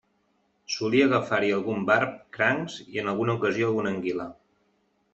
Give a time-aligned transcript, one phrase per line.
[0.75, 4.31] Solia agafar-hi algun barb, crancs, i en alguna ocasió alguna anguila.